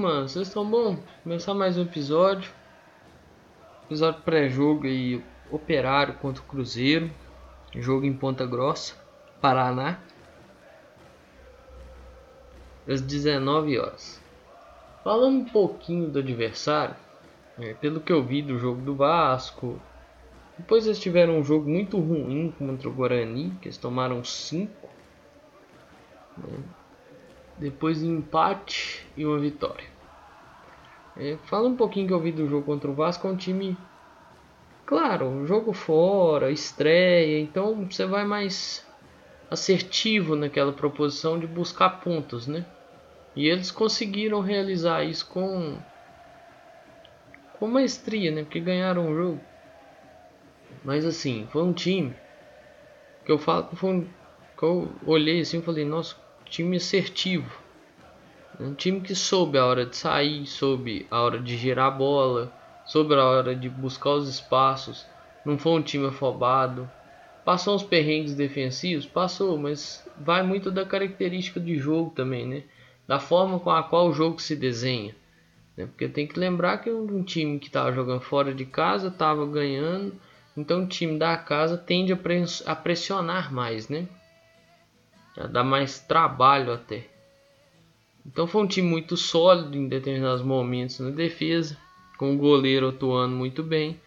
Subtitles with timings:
[0.00, 0.96] E turma, vocês estão bom?
[1.22, 2.50] Começar mais um episódio.
[3.84, 7.10] Episódio pré-jogo aí, Operário contra o Cruzeiro.
[7.74, 8.94] Jogo em Ponta Grossa,
[9.42, 10.00] Paraná.
[12.88, 14.18] Às 19 horas.
[15.04, 16.96] Falando um pouquinho do adversário,
[17.58, 19.78] é, pelo que eu vi do jogo do Vasco,
[20.56, 24.72] depois eles tiveram um jogo muito ruim contra o Guarani, que eles tomaram 5.
[26.38, 26.58] Né?
[27.58, 29.89] Depois empate e uma vitória.
[31.22, 33.76] É, fala um pouquinho que eu vi do jogo contra o Vasco, é um time.
[34.86, 38.82] Claro, jogo fora, estreia, então você vai mais
[39.50, 42.64] assertivo naquela proposição de buscar pontos, né?
[43.36, 45.76] E eles conseguiram realizar isso com,
[47.52, 48.42] com maestria, né?
[48.42, 49.40] Porque ganharam o jogo.
[50.82, 52.16] Mas assim, foi um time
[53.26, 54.04] que eu falo, foi um,
[54.56, 57.59] que eu olhei assim e falei, nossa, time assertivo.
[58.60, 62.52] Um time que soube a hora de sair, soube a hora de girar a bola,
[62.84, 65.06] soube a hora de buscar os espaços.
[65.46, 66.86] Não foi um time afobado.
[67.42, 69.06] Passou uns perrengues defensivos?
[69.06, 72.62] Passou, mas vai muito da característica de jogo também, né?
[73.08, 75.16] Da forma com a qual o jogo se desenha.
[75.74, 75.86] Né?
[75.86, 80.12] Porque tem que lembrar que um time que estava jogando fora de casa estava ganhando.
[80.54, 84.06] Então o time da casa tende a pressionar mais, né?
[85.34, 87.06] Já dá mais trabalho até.
[88.26, 91.76] Então foi um time muito sólido em determinados momentos na defesa,
[92.18, 94.00] com o goleiro atuando muito bem.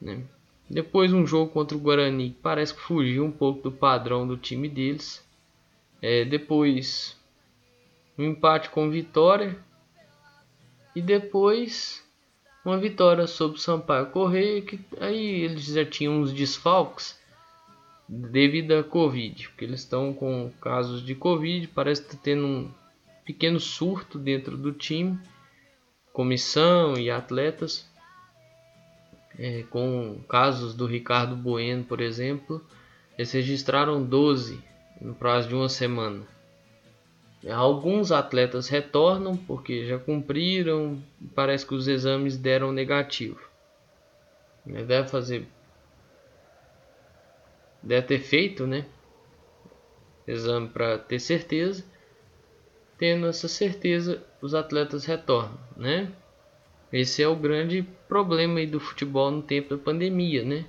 [0.00, 0.22] Né?
[0.68, 4.36] Depois um jogo contra o Guarani que parece que fugiu um pouco do padrão do
[4.36, 5.22] time deles.
[6.00, 7.16] É, depois
[8.16, 9.56] um empate com vitória.
[10.96, 12.04] E depois
[12.64, 17.18] uma vitória sobre o Sampaio Correia, que aí eles já tinham uns desfalques
[18.08, 22.70] devido à Covid, porque eles estão com casos de Covid, parece estar tá tendo um
[23.24, 25.18] pequeno surto dentro do time,
[26.12, 27.88] comissão e atletas,
[29.38, 32.64] é, com casos do Ricardo Bueno, por exemplo,
[33.18, 34.62] eles registraram 12
[35.00, 36.22] no prazo de uma semana.
[37.52, 41.02] Alguns atletas retornam porque já cumpriram,
[41.34, 43.40] parece que os exames deram negativo.
[44.64, 45.46] Deve fazer
[47.82, 48.86] deve ter feito, né?
[50.26, 51.84] Exame para ter certeza.
[52.98, 56.12] Tendo essa certeza, os atletas retornam, né?
[56.92, 60.64] Esse é o grande problema do futebol no tempo da pandemia, né?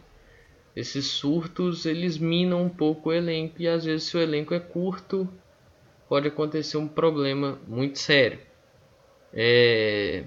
[0.75, 4.59] Esses surtos eles minam um pouco o elenco e às vezes se o elenco é
[4.59, 5.29] curto
[6.09, 8.39] pode acontecer um problema muito sério.
[9.33, 10.23] É...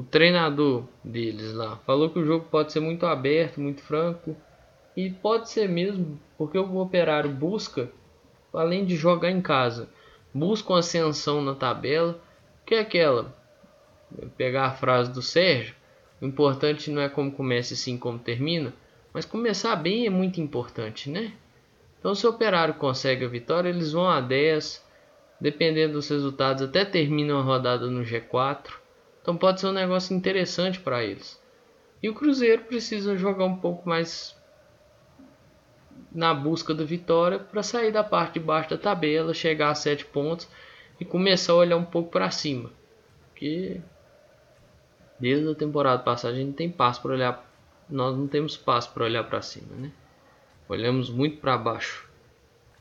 [0.00, 4.34] o treinador deles lá falou que o jogo pode ser muito aberto, muito franco.
[4.96, 7.90] E pode ser mesmo, porque o operário busca,
[8.58, 9.88] além de jogar em casa,
[10.32, 12.20] busca uma ascensão na tabela,
[12.64, 13.34] que é aquela.
[14.36, 15.74] Pegar a frase do Sérgio,
[16.20, 18.72] o importante não é como começa e sim como termina,
[19.12, 21.32] mas começar bem é muito importante, né?
[21.98, 24.84] Então se o operário consegue a vitória, eles vão a 10,
[25.40, 28.72] dependendo dos resultados, até terminam a rodada no G4.
[29.20, 31.40] Então pode ser um negócio interessante para eles.
[32.02, 34.34] E o Cruzeiro precisa jogar um pouco mais
[36.12, 40.06] na busca da vitória para sair da parte de baixo da tabela, chegar a 7
[40.06, 40.48] pontos
[40.98, 42.70] e começar a olhar um pouco para cima.
[43.28, 43.80] Porque
[45.18, 47.50] desde a temporada passada a gente tem passo para olhar,
[47.88, 49.92] nós não temos passo para olhar para cima, né?
[50.68, 52.08] Olhamos muito para baixo.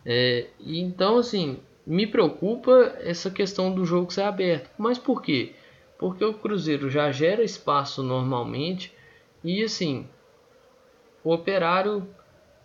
[0.05, 4.69] É, e então assim, me preocupa essa questão do jogo ser aberto.
[4.77, 5.53] Mas por quê?
[5.99, 8.91] porque o Cruzeiro já gera espaço normalmente
[9.43, 10.07] e assim
[11.23, 12.07] o Operário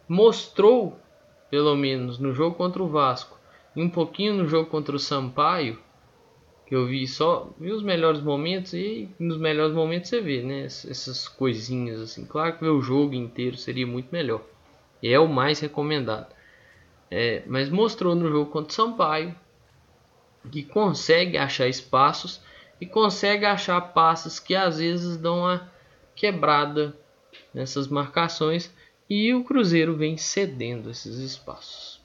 [0.09, 0.99] mostrou
[1.51, 3.39] pelo menos no jogo contra o Vasco
[3.75, 5.79] e um pouquinho no jogo contra o Sampaio
[6.67, 10.65] que eu vi só vi os melhores momentos e nos melhores momentos você vê né
[10.65, 12.25] essas coisinhas assim.
[12.25, 14.43] Claro que ver o jogo inteiro seria muito melhor
[15.03, 16.35] e é o mais recomendado.
[17.11, 19.35] É, mas mostrou no jogo contra o Sampaio
[20.51, 22.41] que consegue achar espaços
[22.81, 25.71] e consegue achar passes que às vezes dão uma
[26.15, 26.97] quebrada
[27.53, 28.75] nessas marcações
[29.15, 32.03] e o Cruzeiro vem cedendo esses espaços.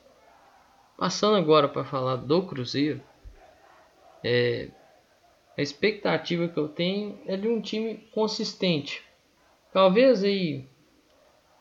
[0.95, 3.01] Passando agora para falar do Cruzeiro,
[4.23, 4.67] é,
[5.57, 9.03] a expectativa que eu tenho é de um time consistente.
[9.73, 10.67] Talvez aí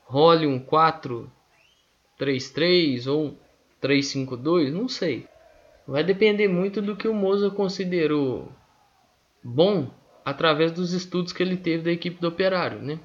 [0.04, 3.34] role um 4-3-3 ou um
[3.82, 5.26] 3-5-2, não sei.
[5.86, 8.52] Vai depender muito do que o Moza considerou
[9.42, 9.90] bom
[10.26, 13.00] através dos estudos que ele teve da equipe do Operário, né?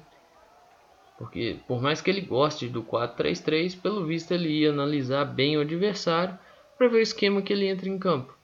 [1.24, 5.62] Porque por mais que ele goste do 4-3-3, pelo visto ele ia analisar bem o
[5.62, 6.38] adversário
[6.76, 8.36] para ver o esquema que ele entra em campo.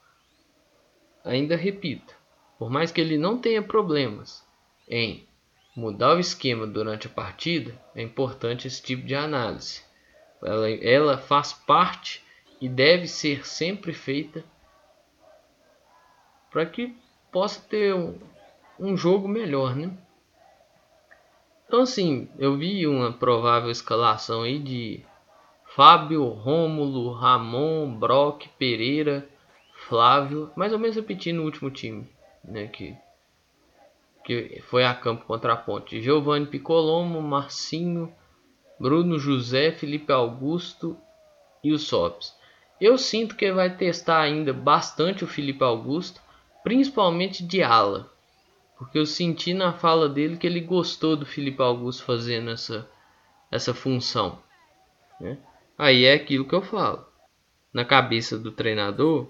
[1.22, 2.14] Ainda repito,
[2.58, 4.42] por mais que ele não tenha problemas
[4.88, 5.28] em
[5.76, 9.82] mudar o esquema durante a partida, é importante esse tipo de análise.
[10.42, 12.24] Ela, ela faz parte
[12.62, 14.42] e deve ser sempre feita
[16.50, 16.96] para que
[17.30, 18.18] possa ter um,
[18.78, 19.94] um jogo melhor, né?
[21.70, 25.05] Então assim, eu vi uma provável escalação aí de
[25.64, 29.28] Fábio, Rômulo, Ramon, Brock, Pereira,
[29.87, 32.11] Flávio, mais ou menos repetindo o último time,
[32.43, 32.96] né, que
[34.25, 36.02] que foi a campo contra a Ponte.
[36.02, 38.12] Giovanni Picolomo, Marcinho,
[38.76, 40.99] Bruno José, Felipe Augusto
[41.62, 42.34] e o Sobs.
[42.81, 46.20] Eu sinto que vai testar ainda bastante o Felipe Augusto,
[46.64, 48.11] principalmente de ala.
[48.80, 52.90] Porque eu senti na fala dele que ele gostou do Felipe Augusto fazendo essa,
[53.50, 54.42] essa função.
[55.20, 55.36] Né?
[55.76, 57.06] Aí é aquilo que eu falo.
[57.74, 59.28] Na cabeça do treinador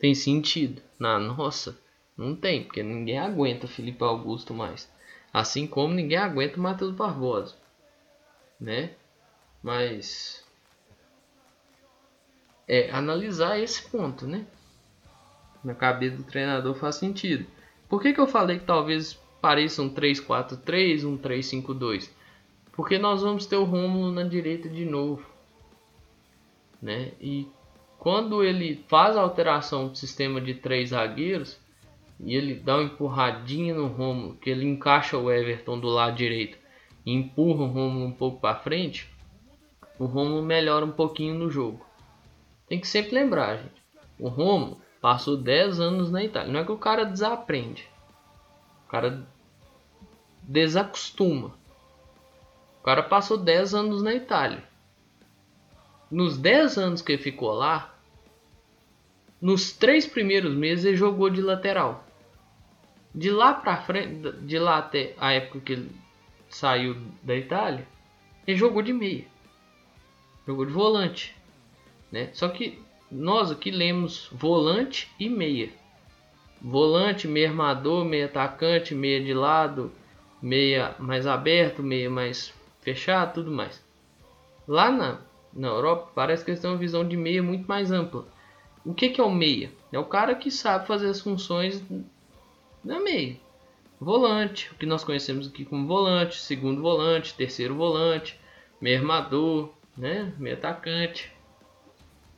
[0.00, 0.82] tem sentido.
[0.98, 1.80] Na nossa,
[2.16, 4.92] não tem, porque ninguém aguenta Felipe Augusto mais.
[5.32, 7.54] Assim como ninguém aguenta Matheus Barbosa.
[8.60, 8.90] Né?
[9.62, 10.44] Mas
[12.66, 14.44] é analisar esse ponto, né?
[15.62, 17.46] Na cabeça do treinador faz sentido.
[17.88, 22.10] Por que, que eu falei que talvez pareça um 3-4-3, um 3-5-2?
[22.72, 25.24] Porque nós vamos ter o Rômulo na direita de novo.
[26.80, 27.12] Né?
[27.20, 27.48] E
[27.98, 31.58] quando ele faz a alteração do sistema de três zagueiros
[32.20, 36.58] e ele dá uma empurradinha no Rômulo, que ele encaixa o Everton do lado direito
[37.04, 39.08] e empurra o Rômulo um pouco para frente,
[39.98, 41.84] o Rômulo melhora um pouquinho no jogo.
[42.68, 43.82] Tem que sempre lembrar, gente.
[44.18, 46.52] O Rômulo Passou 10 anos na Itália.
[46.52, 47.88] Não é que o cara desaprende.
[48.86, 49.26] O cara
[50.42, 51.54] desacostuma.
[52.80, 54.64] O cara passou 10 anos na Itália.
[56.10, 57.94] Nos 10 anos que ele ficou lá,
[59.40, 62.04] nos três primeiros meses ele jogou de lateral.
[63.14, 65.92] De lá para frente, de lá até a época que ele
[66.48, 67.86] saiu da Itália,
[68.46, 69.26] ele jogou de meia.
[70.46, 71.36] Jogou de volante,
[72.10, 72.30] né?
[72.32, 75.70] Só que nós aqui lemos volante e meia.
[76.60, 79.92] Volante, meia armador, meia atacante, meia de lado,
[80.42, 83.82] meia mais aberto, meia mais fechado, tudo mais.
[84.66, 85.20] Lá na,
[85.52, 88.26] na Europa parece que eles têm uma visão de meia muito mais ampla.
[88.84, 89.70] O que, que é o meia?
[89.92, 91.82] É o cara que sabe fazer as funções
[92.84, 93.36] na meia.
[94.00, 98.38] Volante, o que nós conhecemos aqui como volante, segundo volante, terceiro volante,
[98.80, 100.32] meia armador, né?
[100.38, 101.32] meia atacante.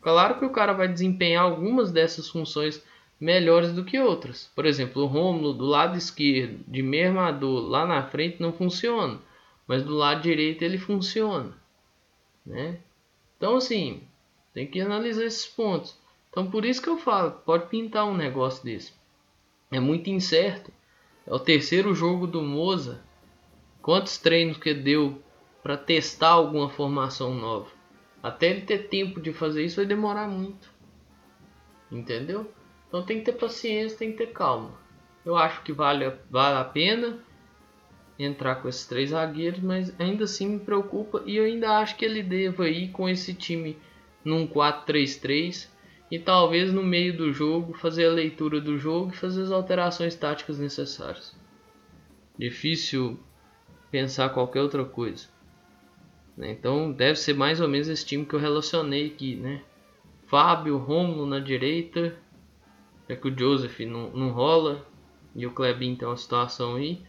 [0.01, 2.83] Claro que o cara vai desempenhar algumas dessas funções
[3.21, 4.51] melhores do que outras.
[4.55, 9.21] Por exemplo, o Rômulo do lado esquerdo, de meio armador, lá na frente não funciona,
[9.67, 11.53] mas do lado direito ele funciona,
[12.47, 12.79] né?
[13.37, 14.03] Então assim,
[14.55, 15.99] tem que analisar esses pontos.
[16.31, 18.93] Então por isso que eu falo, pode pintar um negócio desse.
[19.71, 20.73] É muito incerto.
[21.27, 23.03] É o terceiro jogo do Moza.
[23.83, 25.23] Quantos treinos que deu
[25.63, 27.80] para testar alguma formação nova?
[28.23, 30.71] Até ele ter tempo de fazer isso vai demorar muito.
[31.91, 32.53] Entendeu?
[32.89, 34.73] Então tem que ter paciência, tem que ter calma.
[35.25, 37.19] Eu acho que vale, vale a pena
[38.19, 42.05] entrar com esses três zagueiros, mas ainda assim me preocupa e eu ainda acho que
[42.05, 43.79] ele deva ir com esse time
[44.25, 45.69] num 4-3-3
[46.11, 50.15] e talvez no meio do jogo fazer a leitura do jogo e fazer as alterações
[50.15, 51.35] táticas necessárias.
[52.39, 53.19] Difícil
[53.91, 55.29] pensar qualquer outra coisa.
[56.41, 56.53] Né?
[56.53, 59.61] Então deve ser mais ou menos esse time que eu relacionei aqui, né?
[60.27, 62.17] Fábio, Romulo na direita,
[63.07, 64.87] é que o Joseph não, não rola
[65.37, 67.03] e o Klebin tem uma situação aí.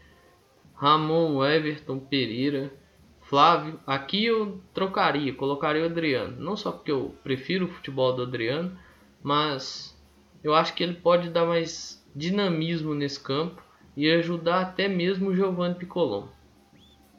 [0.74, 2.74] Ramon, Everton, Pereira,
[3.22, 3.80] Flávio.
[3.86, 6.38] Aqui eu trocaria, colocaria o Adriano.
[6.38, 8.76] Não só porque eu prefiro o futebol do Adriano,
[9.22, 9.98] mas
[10.44, 13.62] eu acho que ele pode dar mais dinamismo nesse campo
[13.96, 16.28] e ajudar até mesmo o Giovanni Piccolombo.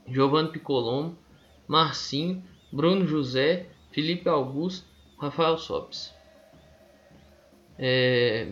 [0.08, 1.23] Giovanni Piccolombo
[1.68, 6.14] Marcinho, Bruno José, Felipe Augusto, Rafael Sobes.
[7.78, 8.52] É...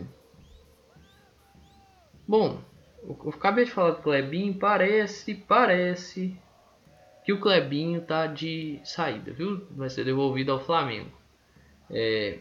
[2.27, 2.61] Bom,
[3.03, 6.37] eu acabei de falar do Clebinho, parece, parece
[7.25, 9.65] que o Clebinho tá de saída, viu?
[9.71, 11.11] Vai ser devolvido ao Flamengo.
[11.89, 12.39] É...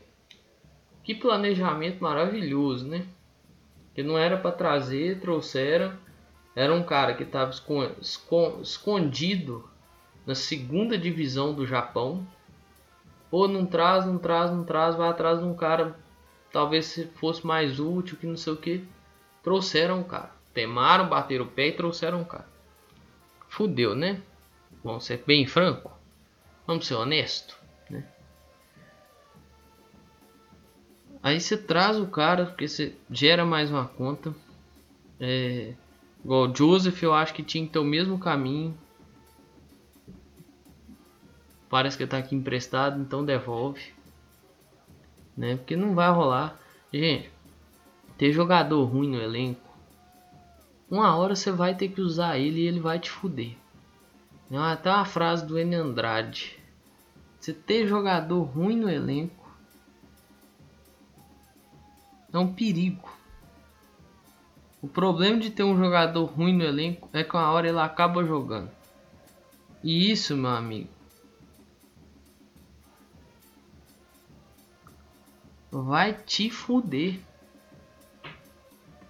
[1.02, 3.06] Que planejamento maravilhoso, né?
[3.94, 5.92] Que não era para trazer, trouxeram.
[6.54, 7.50] Era um cara que estava
[8.60, 9.69] escondido
[10.26, 12.26] na segunda divisão do Japão.
[13.30, 15.96] Ou não traz, não traz, não traz, vai atrás de um cara,
[16.52, 18.84] talvez se fosse mais útil, que não sei o que.
[19.42, 20.32] Trouxeram o cara.
[20.52, 22.46] Temaram, bateram o pé e trouxeram o cara.
[23.48, 24.20] Fudeu, né?
[24.82, 25.92] Vamos ser bem franco.
[26.66, 27.56] Vamos ser honesto,
[27.88, 28.04] né?
[31.22, 34.34] Aí você traz o cara, porque você gera mais uma conta.
[35.18, 35.74] É,
[36.24, 38.76] igual o Joseph, eu acho que tinha que ter o mesmo caminho.
[41.70, 43.94] Parece que tá aqui emprestado, então devolve.
[45.36, 45.56] Né?
[45.56, 46.58] Porque não vai rolar.
[46.92, 47.30] Gente,
[48.18, 49.70] ter jogador ruim no elenco,
[50.90, 53.56] uma hora você vai ter que usar ele e ele vai te fuder.
[54.50, 56.58] É até uma frase do N Andrade.
[57.38, 59.48] Você ter jogador ruim no elenco
[62.32, 63.08] é um perigo.
[64.82, 68.24] O problema de ter um jogador ruim no elenco é que uma hora ele acaba
[68.24, 68.70] jogando.
[69.84, 70.99] E isso, meu amigo,
[75.70, 77.20] vai te fuder.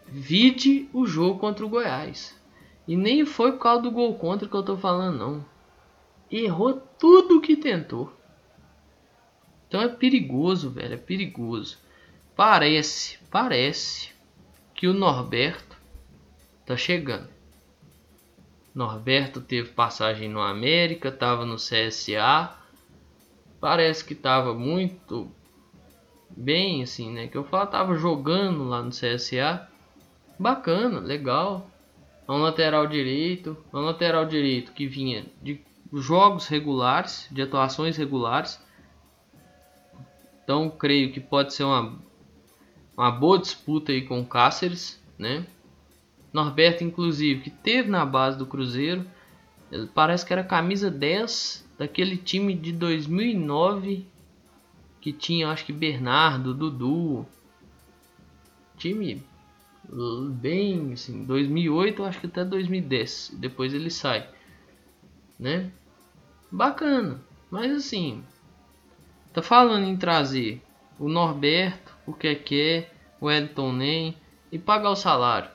[0.06, 2.38] Vide o jogo contra o Goiás.
[2.86, 5.44] E nem foi por causa do gol contra que eu tô falando, não.
[6.30, 8.12] Errou tudo que tentou.
[9.68, 10.94] Então é perigoso, velho.
[10.94, 11.78] É perigoso.
[12.34, 14.10] Parece, parece
[14.74, 15.76] que o Norberto
[16.66, 17.28] tá chegando.
[18.74, 22.56] Norberto teve passagem no América, tava no CSA.
[23.60, 25.30] Parece que tava muito
[26.36, 27.26] bem assim, né?
[27.26, 29.68] Que eu falo, tava jogando lá no CSA.
[30.38, 31.70] Bacana, legal.
[32.26, 35.60] É um lateral direito, é um lateral direito que vinha de
[35.92, 38.60] jogos regulares, de atuações regulares.
[40.44, 41.98] Então creio que pode ser uma,
[42.96, 45.44] uma boa disputa aí com o Cáceres, né?
[46.32, 49.04] Norberto, inclusive, que teve na base do Cruzeiro,
[49.70, 54.06] ele parece que era camisa 10 daquele time de 2009
[55.00, 57.26] que tinha, acho que Bernardo, Dudu,
[58.76, 59.24] time
[60.32, 64.28] bem assim, 2008, acho que até 2010, depois ele sai,
[65.38, 65.72] né?
[66.50, 68.22] Bacana, mas assim,
[69.32, 70.62] tá falando em trazer
[70.98, 72.86] o Norberto, o Keke,
[73.20, 74.16] o Elton Nem
[74.52, 75.50] e pagar o salário.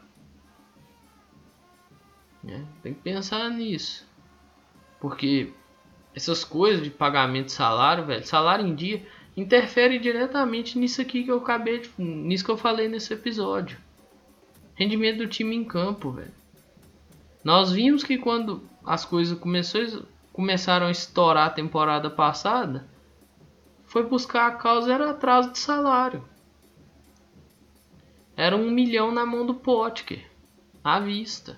[2.43, 2.65] Né?
[2.81, 4.07] Tem que pensar nisso.
[4.99, 5.51] Porque
[6.13, 11.31] essas coisas de pagamento de salário, velho, salário em dia, interfere diretamente nisso aqui que
[11.31, 13.77] eu acabei de, nisso que eu falei nesse episódio.
[14.75, 16.33] Rendimento do time em campo, velho.
[17.43, 22.87] Nós vimos que quando as coisas começou, começaram a estourar a temporada passada,
[23.85, 26.23] foi buscar a causa era atraso de salário.
[28.35, 30.29] Era um milhão na mão do Potker,
[30.83, 31.57] à vista.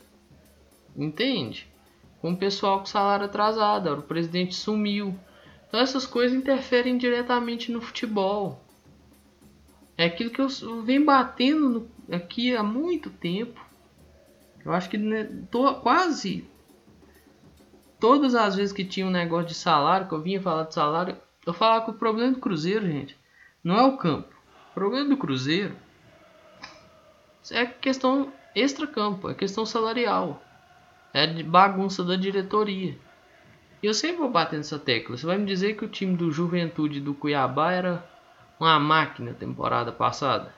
[0.96, 1.68] Entende?
[2.22, 5.18] Com o pessoal com salário atrasado, o presidente sumiu.
[5.68, 8.64] Então essas coisas interferem diretamente no futebol.
[9.98, 10.50] É aquilo que eu
[10.84, 13.60] venho batendo no, aqui há muito tempo.
[14.64, 16.48] Eu acho que né, tô, quase
[18.00, 21.18] todas as vezes que tinha um negócio de salário, que eu vinha falar de salário,
[21.46, 23.18] eu falava que o problema do Cruzeiro, gente,
[23.64, 24.34] não é o campo.
[24.72, 25.76] O problema do Cruzeiro
[27.52, 30.44] é questão extra-campo, é questão salarial.
[31.14, 32.98] É de bagunça da diretoria.
[33.82, 35.16] E eu sempre vou bater nessa tecla.
[35.16, 38.10] Você vai me dizer que o time do Juventude do Cuiabá era
[38.60, 40.54] uma máquina temporada passada?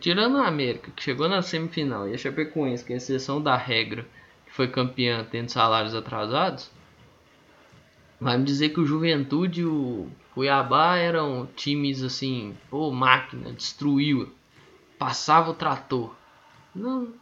[0.00, 3.54] Tirando a América, que chegou na semifinal, e a Chapecoense, que é a exceção da
[3.54, 4.06] regra,
[4.46, 6.70] que foi campeã tendo salários atrasados,
[8.18, 14.32] vai me dizer que o Juventude e o Cuiabá eram times assim, pô, máquina, destruiu,
[14.98, 16.14] passava o trator.
[16.74, 17.12] Não.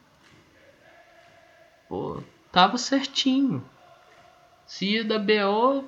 [1.88, 3.64] Pô, tava certinho
[4.72, 5.84] se ia da BO,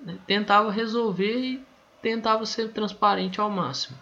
[0.00, 1.64] né, tentava resolver e
[2.02, 3.96] tentava ser transparente ao máximo.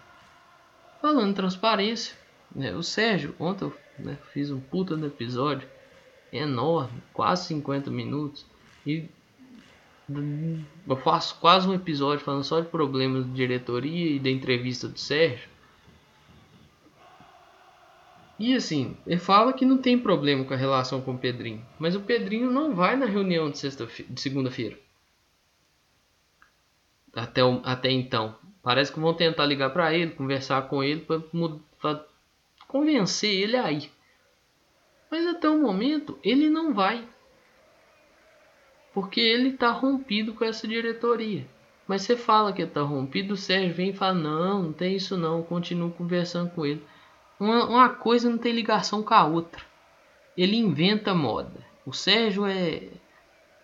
[1.03, 2.17] Falando em transparência,
[2.51, 5.69] né, o Sérgio, ontem eu né, fiz um puta no episódio
[6.33, 8.47] enorme, quase 50 minutos,
[8.87, 9.07] e
[10.89, 14.99] eu faço quase um episódio falando só de problemas de diretoria e da entrevista do
[14.99, 15.51] Sérgio.
[18.39, 21.97] E assim, ele fala que não tem problema com a relação com o Pedrinho, mas
[21.97, 24.79] o Pedrinho não vai na reunião de, de segunda-feira.
[27.15, 28.37] Até, até então.
[28.63, 31.07] Parece que vão tentar ligar para ele, conversar com ele
[31.81, 32.05] para
[32.69, 33.91] convencer ele a ir.
[35.11, 37.09] Mas até o momento ele não vai.
[38.93, 41.47] Porque ele está rompido com essa diretoria.
[41.87, 45.17] Mas você fala que está rompido, o Sérgio vem e fala: Não, não tem isso
[45.17, 46.83] não, continuo conversando com ele.
[47.39, 49.63] Uma, uma coisa não tem ligação com a outra.
[50.37, 51.65] Ele inventa moda.
[51.85, 52.83] O Sérgio é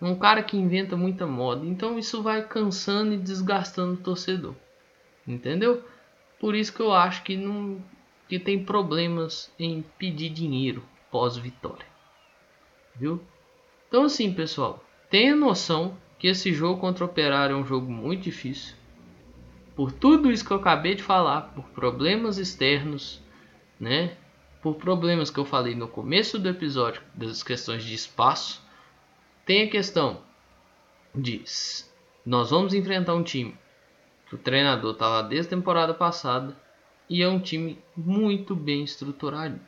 [0.01, 1.65] um cara que inventa muita moda.
[1.65, 4.55] Então isso vai cansando e desgastando o torcedor.
[5.27, 5.83] Entendeu?
[6.39, 7.81] Por isso que eu acho que não
[8.27, 11.85] que tem problemas em pedir dinheiro pós vitória.
[12.95, 13.21] Viu?
[13.87, 18.23] Então assim, pessoal, tenha noção que esse jogo contra o Operário é um jogo muito
[18.23, 18.75] difícil.
[19.75, 23.21] por tudo isso que eu acabei de falar, por problemas externos,
[23.83, 24.17] né?
[24.61, 28.61] Por problemas que eu falei no começo do episódio das questões de espaço,
[29.45, 30.21] tem a questão
[31.13, 31.43] de
[32.25, 33.57] nós vamos enfrentar um time
[34.27, 36.57] que o treinador tá lá desde a temporada passada
[37.09, 39.59] e é um time muito bem estruturado.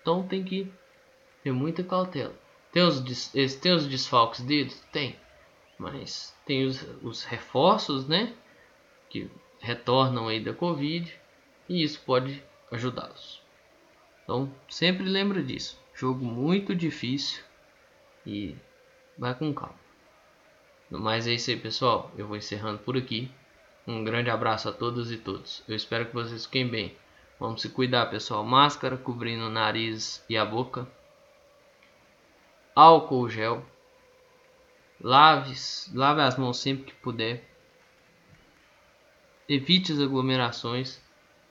[0.00, 0.72] Então tem que
[1.44, 2.34] ter muita cautela.
[2.72, 3.00] Tem os,
[3.60, 4.82] tem os desfalques deles?
[4.90, 5.16] Tem.
[5.78, 8.32] Mas tem os, os reforços, né?
[9.10, 11.14] Que retornam aí da Covid.
[11.68, 13.42] E isso pode ajudá-los.
[14.24, 15.78] Então sempre lembra disso.
[15.94, 17.42] Jogo muito difícil.
[18.24, 18.56] E
[19.18, 19.78] vai com calma.
[20.90, 22.10] Mas é isso aí, pessoal.
[22.16, 23.30] Eu vou encerrando por aqui.
[23.86, 25.62] Um grande abraço a todas e todos.
[25.66, 26.96] Eu espero que vocês fiquem bem.
[27.38, 28.44] Vamos se cuidar, pessoal.
[28.44, 30.86] Máscara cobrindo o nariz e a boca.
[32.74, 33.64] Álcool gel.
[35.00, 35.54] Lave,
[35.94, 37.48] lave as mãos sempre que puder.
[39.48, 41.02] Evite as aglomerações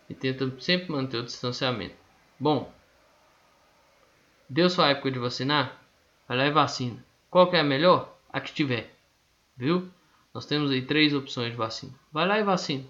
[0.10, 1.96] e tenta sempre manter o distanciamento.
[2.40, 2.74] Bom,
[4.50, 5.80] deu sua época de vacinar?
[6.28, 7.04] Vai lá e vacina.
[7.30, 8.18] Qual que é a melhor?
[8.32, 8.96] A que tiver.
[9.56, 9.90] Viu?
[10.34, 11.94] Nós temos aí três opções de vacina.
[12.12, 12.86] Vai lá e vacina.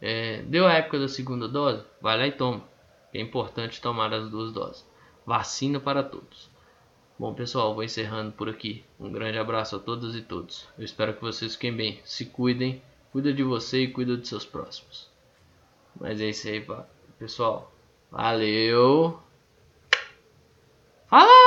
[0.00, 1.84] É, deu a época da segunda dose?
[2.00, 2.62] Vai lá e toma.
[3.14, 4.86] É importante tomar as duas doses.
[5.24, 6.50] Vacina para todos.
[7.18, 8.84] Bom, pessoal, vou encerrando por aqui.
[9.00, 10.68] Um grande abraço a todas e todos.
[10.78, 12.00] Eu espero que vocês fiquem bem.
[12.04, 12.82] Se cuidem.
[13.10, 15.15] Cuida de você e cuida de seus próximos.
[16.00, 16.64] Mas é isso aí,
[17.18, 17.72] pessoal.
[18.10, 19.18] Valeu.
[21.08, 21.45] Fala!